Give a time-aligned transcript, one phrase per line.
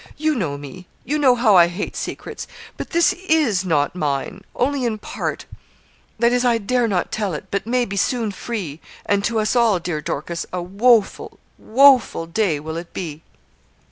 [0.17, 4.83] You know me you know how I hate secrets; but this is not mine only
[4.83, 5.45] in part
[6.17, 9.55] that is, I dare not tell it but may be soon free and to us
[9.55, 13.21] all, dear Dorcas, a woful, woful, day will it be.'